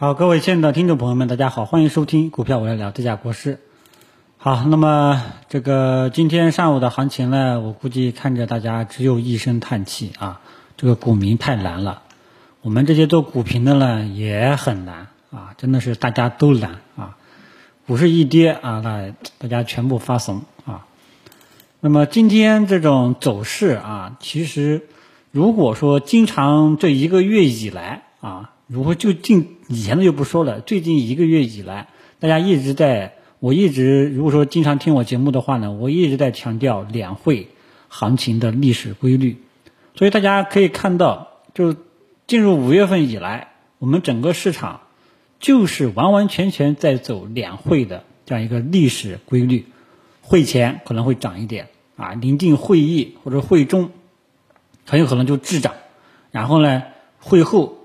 [0.00, 3.58] 好，各位亲爱的听众朋友们，大家好，欢迎收听股票我来聊这家国师。
[4.38, 10.40] 好，那么这个今天上午的行情呢，我估计看着大家只有一声叹气啊，
[10.78, 12.00] 这个股民太难了。
[12.62, 17.18] 我们这些做股评的呢也很难啊，真的是大家都难啊。
[17.86, 20.86] 股市一跌啊，那大家全部发怂啊。
[21.80, 24.80] 那么今天这种走势啊，其实
[25.30, 28.52] 如果说经常这一个月以来啊。
[28.72, 31.86] 如果就近以前的就不说了，最近一个月以来，
[32.18, 37.46] 大家一直在，我一直如果说经常听我节目的话呢，我一直在强调两会
[37.86, 39.36] 行情的历史规律，
[39.94, 41.76] 所以大家可以看到，就
[42.26, 44.80] 进入五月份以来，我们整个市场
[45.38, 49.66] 就是完完全全在走两会的这样一个历史规律，
[50.20, 53.92] 会前可能会涨一点啊，临近会议或者会中，
[54.84, 55.74] 很有可能就滞涨，
[56.32, 56.82] 然后呢，
[57.20, 57.76] 会后。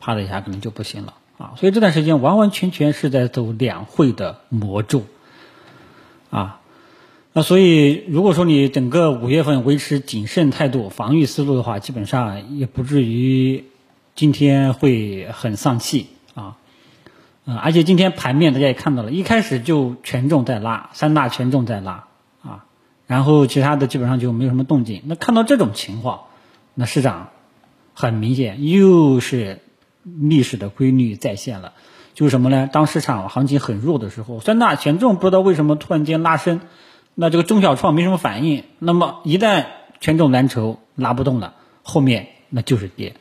[0.00, 5.02] 啪的一下可能就不行了啊，所以这段时间完完全全是在走两会的魔咒
[6.30, 6.60] 啊，
[7.32, 13.64] 那所以如果说你整个五月份维持谨慎态度、防御思路的话，基本上也不至于
[14.14, 16.56] 今天会很丧气啊，
[17.46, 22.04] 嗯，而且今天盘面大家也看到了，一开始就权重在拉，三大权重在拉
[22.44, 22.64] 啊，
[23.08, 25.02] 然后其他的基本上就没有什么动静。
[25.06, 26.20] 那看到这种情况，
[26.74, 27.30] 那市场
[27.92, 29.58] 很明显又是。
[30.04, 31.72] 历史的规律再现了，
[32.12, 32.68] 就是什么呢？
[32.70, 36.60] 当市场行情很弱的时候，三大权重不知道为什么突然间拉升，
[37.14, 38.64] 那这个中小创没什么反应。
[38.78, 39.66] 那么一旦
[40.00, 43.16] 权重蓝筹拉不动了，后面那就是跌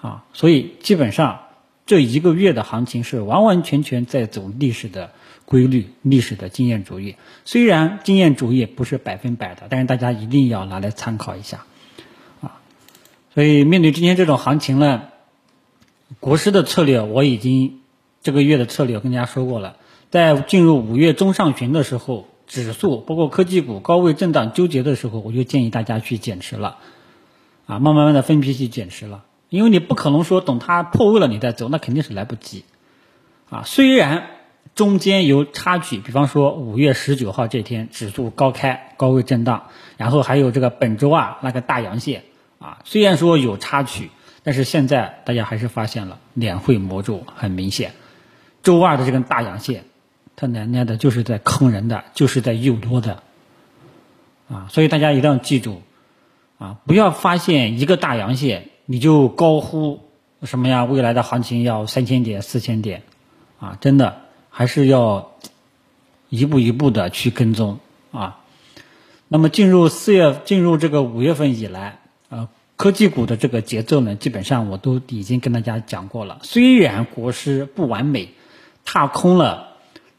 [0.00, 0.24] 啊。
[0.32, 1.40] 所以基本上
[1.84, 5.10] 这一个月的行情是完完全全在走历史的
[5.44, 7.16] 规律、历史的经验主义。
[7.44, 11.64] 虽然经验主义不是百分百的，但是大家一定要拿来参考一下
[12.40, 12.60] 啊。
[13.34, 15.02] 所以面对今天这种行情呢？
[16.20, 17.80] 国师的策略我已经
[18.22, 19.76] 这个月的策略跟大家说过了，
[20.10, 26.78] 在进入五月中上旬的时候，指数包括科技股高位震荡纠结的时候，我就建议大家去减持了，
[27.66, 32.64] 啊，慢慢慢的分批去减持了，因为你不可能说等它破位了你再走，那肯定是来不及，
[33.50, 34.30] 啊，虽然
[34.74, 39.64] 中间有插曲，比方说五月十九号这天指数高开高位震荡，
[39.98, 42.24] 然后还有这个本周啊那个大阳线，
[42.58, 44.10] 啊，虽然说有插曲。
[44.44, 47.92] 但是现在大家还是发现了两会魔咒很明显，
[48.62, 49.84] 周二的这根大阳线，
[50.36, 53.22] 它奶奶的就是在坑人的，就是在诱多的，
[54.48, 55.82] 啊，所以大家一定要记住，
[56.58, 60.00] 啊，不要发现一个大阳线你就高呼
[60.44, 60.84] 什么呀？
[60.84, 63.02] 未来的行情要三千点、四千点，
[63.58, 65.32] 啊，真的还是要
[66.28, 67.80] 一步一步的去跟踪
[68.12, 68.38] 啊。
[69.26, 71.98] 那么进入四月，进入这个五月份以来，
[72.30, 72.48] 啊。
[72.78, 76.38] 科技股的这个节奏呢，基本上我都已经跟大家讲过了。
[76.42, 78.28] 虽然国师不完美，
[78.84, 79.70] 踏空了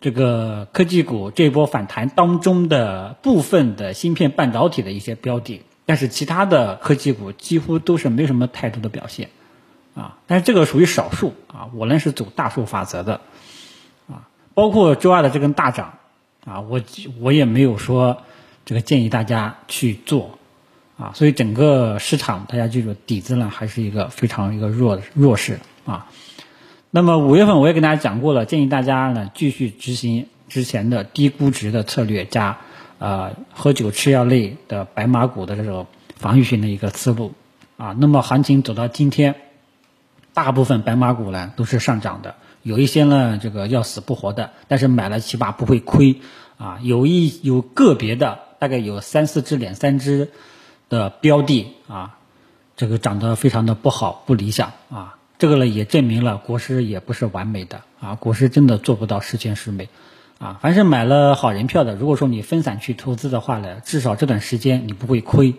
[0.00, 9.28] 这个科技股这波反弹当中的部分的芯片半导体的一些标的，但是其他的科技股几乎都是没什么太多的表现
[9.94, 10.16] 啊。
[10.26, 13.20] 但是这个属于少数啊，我呢是走大数法则的
[14.08, 14.28] 啊。
[14.54, 15.98] 包括周二的这根大涨
[16.46, 16.80] 啊，我
[17.20, 18.22] 我也没有说
[18.64, 20.38] 这个建议大家去做。
[20.98, 26.08] 啊，所以整个市场大家记住底子呢还是一个非常一个弱弱势啊。
[26.90, 32.60] 那么五月份我也跟大家讲过了，建议大家呢继续执行之前的低估值的策略，加
[32.98, 37.34] 呃喝酒吃药类的白马股的这种防御性的一个思路
[37.76, 37.94] 啊。
[37.98, 39.34] 那么行情走到今天，
[40.32, 46.22] 大部分白马股呢都是上涨的，有一些呢这个要死不活的，但是买了起码不会亏
[46.56, 46.78] 啊。
[46.80, 50.30] 有一有个别的大概有三四只两三只。
[50.88, 52.18] 的标的啊，
[52.76, 59.88] 这个涨得非常的不好不理想啊，这个呢也证明了国师也不是完美的啊，国师真的做不到十全十美
[60.38, 60.58] 啊。
[60.60, 65.54] 凡是买了好人票的，如果说你分散去投资的话呢，至少这段时间你不会亏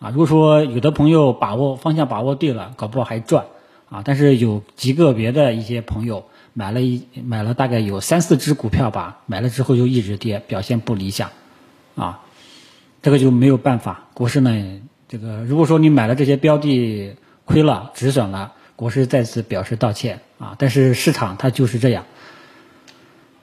[0.00, 0.10] 啊。
[0.10, 3.46] 如果说有的朋友把握方向把握对了，搞不好还赚
[3.90, 4.02] 啊。
[4.04, 11.30] 但是有极个别的一些朋友买了一买了大概有三四只股票吧，买了之后就一直跌，表现不理想
[11.94, 12.20] 啊。
[13.04, 20.56] 这个就没有办法，股市呢，这个如果说你买了这些标的亏了止损了，股市再次表示道歉啊。
[20.58, 22.06] 但是市场它就是这样，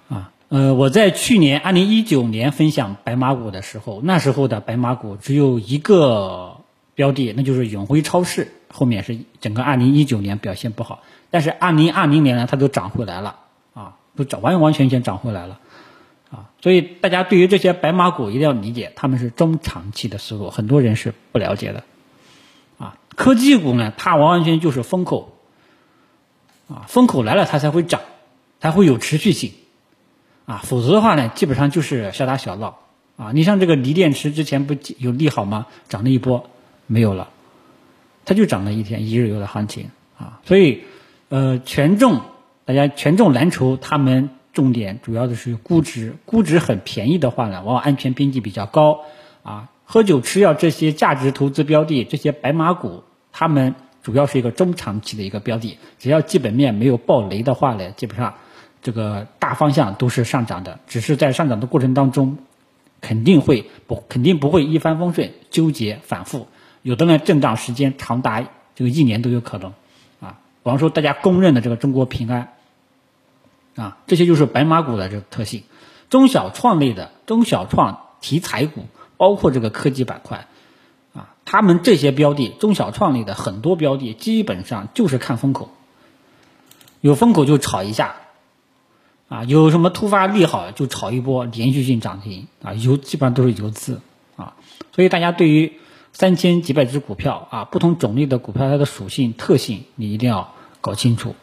[0.10, 6.62] 啊，呃，我在去年二零一九年分享白马股的时候，那时候的白马股只有一个
[6.96, 13.36] 标的，那就是永辉超市，后面是整个二零一九年表现不好，但是二零二零年呢，它都涨回来了，
[13.76, 15.60] 啊，都涨完完全全涨回来了。
[16.32, 21.84] 啊，所以大家对于这些白马股一定要理解，他们是中长期的思路，很多人是不了解的。
[22.78, 25.36] 啊，科技股呢，它完完全全就是风口，
[26.70, 28.00] 啊，风口来了它才会涨，
[28.62, 29.52] 才会有持续性，
[30.46, 32.80] 啊，否则的话呢，基本上就是小打小闹，
[33.18, 35.68] 啊，你像这个锂电池之前不有利好吗？
[35.90, 36.50] 涨了一波，
[36.88, 37.30] 没有了，
[38.24, 40.84] 它就涨了一天一日游的行情，啊，所以，
[41.28, 42.22] 呃，权重
[42.64, 49.02] 大家权重蓝筹，他们重点主要的是估值，估值很便宜的话呢，往往安全边际比较高，
[49.44, 53.76] 啊，喝酒吃药这些价值投资标的，这些白马股，他们。
[54.04, 58.34] 主要是一个中长期的一个标的，只要基本面没有暴雷的话呢，基本上
[58.82, 62.40] 这个大方向都是上涨的，只是在上涨的过程当中，
[63.00, 66.48] 肯定会不肯定不会一帆风顺，纠结反复，
[66.82, 68.44] 有的呢震荡时间长达
[68.74, 69.72] 这个一年都有可能，
[70.20, 72.54] 啊，比方说大家公认的这个中国平安，
[73.82, 75.64] 啊，这些就是白马股的这个特性，
[76.10, 78.86] 中小创类的中小创题材股，
[79.18, 80.48] 包括这个科技板块。
[81.14, 85.70] 啊他们这些标的，中小创类的很多标的，基本上就是看风口，
[87.02, 88.16] 有风口就炒一下，
[89.28, 94.00] 啊，有什么突发利好就炒一波连续性涨停，啊，游基本上都是游资，
[94.38, 94.54] 啊，
[94.94, 95.74] 所以大家对于
[96.14, 101.36] 三千几百只股票啊，不同种类的股票它的属性特性，你一定要搞清楚，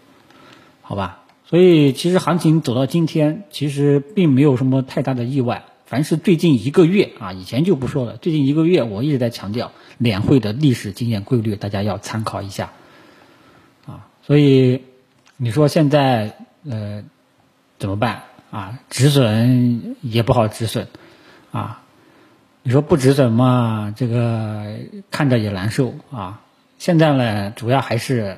[0.81, 1.18] 好吧？
[1.49, 5.65] 所以其实行情走到今天，其实并没有什么太大的意外。
[5.87, 8.19] 凡是最近一个月啊，以前就不说了。
[8.19, 12.73] 最近一个月，我一直在强调两会的历史经验规律，大家要参考一下
[13.87, 14.09] 啊。
[14.23, 14.83] 所以
[15.39, 16.37] 你说现在
[16.69, 17.03] 呃
[17.79, 18.79] 怎么办啊？
[18.91, 20.87] 止损也不好止损
[21.51, 21.81] 啊。
[22.63, 24.77] 你说不止损嘛，这个
[25.11, 26.43] 看着也难受啊。
[26.79, 28.37] 现在呢，主要还是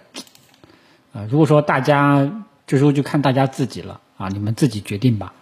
[1.12, 5.34] 啊，如果说大家这时候就看大家自己了啊，你们自己决定吧。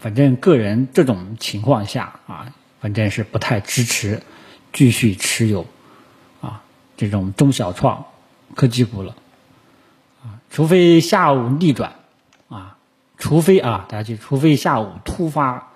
[0.00, 4.22] 反正个人这种情况下啊，反正是不太支持
[4.72, 5.66] 继续持有
[6.40, 6.62] 啊
[6.96, 8.06] 这种中小创
[8.54, 9.14] 科技股了
[10.22, 11.96] 啊，除非下午逆转
[12.48, 12.78] 啊，
[13.18, 15.68] 除非啊大家记，除非下午突发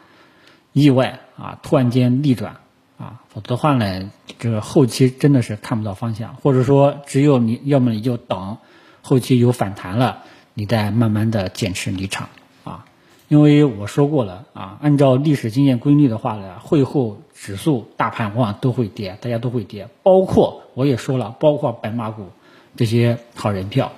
[0.73, 2.57] 意外啊，突然间逆转
[2.97, 8.57] 啊，否则的话呢，这个后期真的是看不到方向，或者说只有你要么你就等
[9.03, 10.25] 后期有反弹了，
[10.59, 12.29] 你再慢慢的减持离场
[12.65, 12.85] 啊。
[13.29, 22.27] 因为我说过了啊，按照历史经验规律的话呢，会后指数、大盘往往都会跌，大家都会跌，包括我也说了，包括白马股
[22.75, 23.93] 这些好人票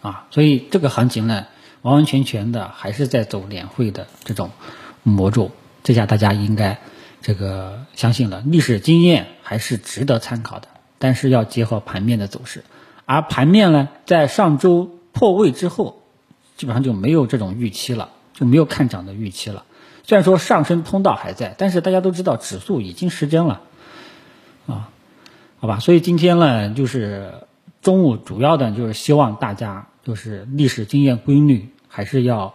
[0.00, 1.46] 啊，所以这个行情呢，
[1.82, 4.50] 完完全全的还是在走两会的这种
[5.02, 5.50] 魔咒，
[5.82, 6.78] 这下大家应该
[7.20, 10.68] 这个相信了，历史经验还是值得参考的，
[10.98, 12.64] 但是要结合盘面的走势，
[13.04, 15.98] 而盘面呢，在上周破位之后。
[16.54, 19.64] 基本上就没有这种预期了，就没有看涨的预期了。
[20.04, 23.62] 虽然说上升通道还在，但是大家都知道指数已经失真了，
[24.68, 24.90] 啊，
[25.58, 25.80] 好吧。
[25.80, 27.32] 所以今天呢，就是
[27.80, 32.54] 中午主要的就是希望大家就是历史经验规律还是要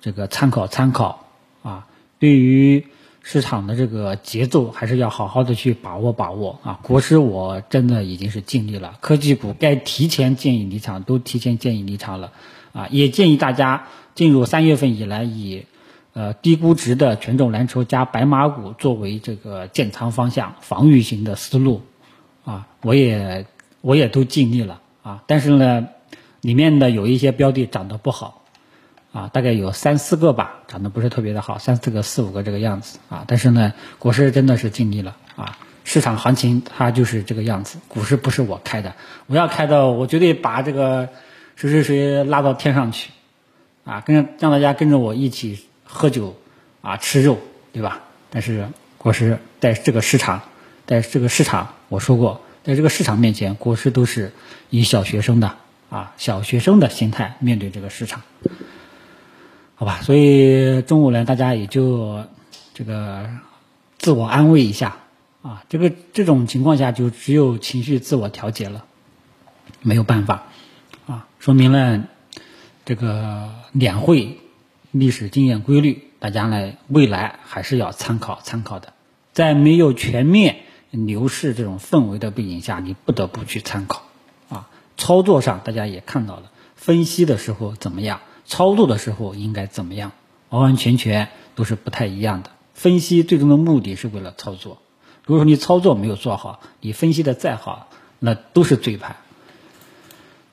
[0.00, 1.26] 这个参考参考
[1.62, 1.86] 啊。
[2.18, 2.84] 对于
[3.26, 6.78] 市场的这个节奏，还是要好好的去把握把握啊。
[6.82, 12.32] 国师我真的已经是尽力了，科技股该提前建议离场都提前建议离场了。
[12.74, 15.64] 啊，也建议大家进入三月份以来，以
[16.12, 21.80] 呃低估值的权重蓝筹加白马股作为这个建仓方向、防御型的思路。
[22.44, 23.46] 啊，我也
[23.80, 25.88] 我也都尽力了啊，但是呢，
[26.42, 28.43] 里面的有一些标的涨得不好，
[29.14, 33.24] 啊，大概有三四个吧，涨得不是特别的好，三四个、四五个这个样子啊。
[33.26, 38.94] 但是呢，国师真的是尽力了啊，市场行情它就是这个样子，股市不是我开的，
[39.26, 41.08] 我要开的，我绝对把这个。
[41.56, 43.12] 谁谁谁拉到天上去，
[43.84, 46.36] 啊，跟让大家跟着我一起喝酒，
[46.82, 47.38] 啊，吃肉，
[47.72, 48.00] 对吧？
[48.28, 48.66] 但是
[48.98, 50.42] 国师在这个市场，
[50.84, 54.32] 在这个市场，我说过，在这个市场面前，国师都是
[54.68, 55.54] 以小学生的
[55.90, 58.22] 啊，小学生的心态面对这个市场，
[59.84, 60.00] 好吧？
[60.00, 62.24] 所以中午呢，大家也就
[62.72, 63.28] 这个
[63.98, 64.96] 自我安慰一下
[65.42, 68.86] 啊，这个这种情况下就只有情绪自我调节了，
[69.82, 70.44] 没有办法。
[71.06, 72.02] 啊，说明了
[72.86, 74.38] 这个两会
[74.90, 78.94] 历史经验规律，大家呢未来还是要参考参考的。
[79.34, 80.60] 在没有全面
[80.92, 84.04] 牛市这种氛围的背景下，你不得不去参考。
[84.48, 90.12] 啊，操作上大家也看到了，分析的时候怎么样，操作的时候应该怎么样，
[90.50, 92.50] 完完全全都是不太一样的。
[92.74, 94.78] 分析最终的目的是为了操作，
[95.24, 99.16] 如果说你操作没有做好，你分析的再好，那都是嘴盘。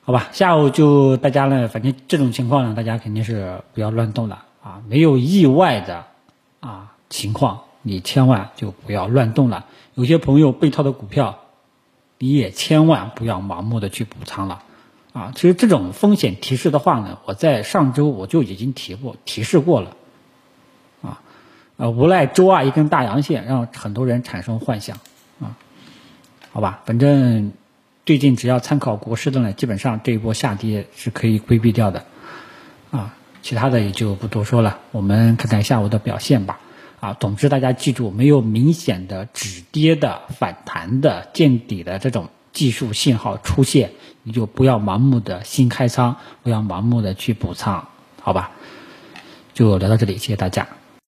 [0.04, 4.82] 好吧，下午就大家呢，反正这种情况呢，大家肯定是不要乱动了啊！
[4.88, 6.06] 没有意外的
[6.60, 9.66] 啊情况，你千万就不要乱动了。
[9.94, 11.40] 有些朋友被套的股票，
[12.18, 14.64] 你也千万不要盲目的去补仓了
[15.14, 19.98] 啊，其实这种风险提示的话呢，我在上周我就已经提过提示过了，
[21.02, 21.22] 啊，
[21.76, 25.00] 呃，无奈周二一根大阳线，让很多人产生幻想，
[25.42, 25.58] 啊，
[26.54, 27.52] 好吧，反正
[28.06, 32.06] 最近只要参考国师的呢，基本上这一波下跌是可以规避掉的，
[32.92, 36.62] 啊，其他的也就不多说了，我们看看下午的表现吧，
[37.02, 42.30] 啊，总之大家记住，没有明显的止跌的反弹的见底的这种。
[42.54, 43.92] 技术信号出现，
[44.24, 47.84] 你就不要盲目的新开仓，不要盲目的去补仓，
[48.22, 48.52] 好吧？
[49.54, 50.68] 就聊到这里，谢谢大家。